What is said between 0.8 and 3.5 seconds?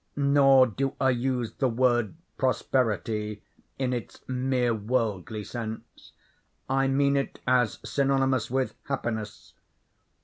I use the word prosperity